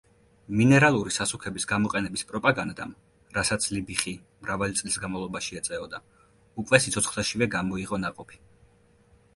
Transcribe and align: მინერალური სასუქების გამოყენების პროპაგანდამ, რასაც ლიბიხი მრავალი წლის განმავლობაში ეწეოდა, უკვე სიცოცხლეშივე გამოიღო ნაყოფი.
მინერალური 0.59 1.11
სასუქების 1.17 1.67
გამოყენების 1.71 2.23
პროპაგანდამ, 2.31 2.95
რასაც 3.37 3.67
ლიბიხი 3.75 4.15
მრავალი 4.47 4.79
წლის 4.81 4.99
განმავლობაში 5.05 5.61
ეწეოდა, 5.63 6.03
უკვე 6.65 6.83
სიცოცხლეშივე 6.87 7.53
გამოიღო 7.59 8.03
ნაყოფი. 8.07 8.45